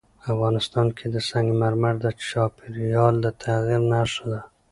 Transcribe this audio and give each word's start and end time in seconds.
افغانستان 0.31 0.87
کې 0.97 1.05
سنگ 1.29 1.47
مرمر 1.61 1.95
د 2.01 2.05
چاپېریال 2.29 3.15
د 3.23 3.25
تغیر 3.41 3.81
نښه 3.91 4.25
ده. 4.31 4.39